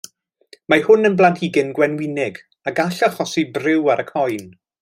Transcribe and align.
Mae 0.73 0.81
hwn 0.87 1.09
yn 1.09 1.17
blanhigyn 1.19 1.69
gwenwynig 1.81 2.41
a 2.71 2.75
gall 2.83 2.99
achosi 3.09 3.47
briw 3.59 3.93
ar 3.97 4.07
y 4.07 4.11
croen. 4.13 4.53